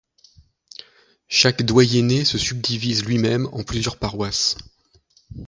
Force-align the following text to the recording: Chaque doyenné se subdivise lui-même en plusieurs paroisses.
Chaque 1.27 1.61
doyenné 1.61 2.25
se 2.25 2.39
subdivise 2.39 3.05
lui-même 3.05 3.47
en 3.51 3.61
plusieurs 3.63 3.99
paroisses. 3.99 4.57